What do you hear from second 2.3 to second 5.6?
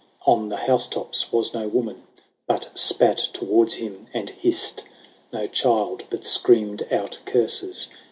But spat towards him and hissed; No